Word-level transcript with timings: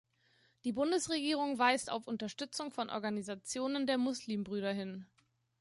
Die 0.63 0.71
Bundesregierung 0.71 1.59
weist 1.59 1.91
auf 1.91 2.07
Unterstützung 2.07 2.71
von 2.71 2.89
Organisationen 2.89 3.85
der 3.85 3.99
Muslimbrüder 3.99 4.73
hin. 4.73 5.05